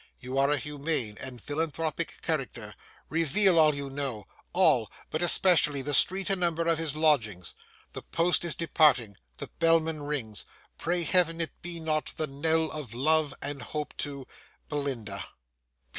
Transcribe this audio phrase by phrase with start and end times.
[0.17, 2.73] You are a humane and philanthropic character;
[3.07, 7.53] reveal all you know—all; but especially the street and number of his lodgings.
[7.93, 13.35] The post is departing, the bellman rings,—pray Heaven it be not the knell of love
[13.43, 14.25] and hope to
[14.69, 15.23] BELINDA.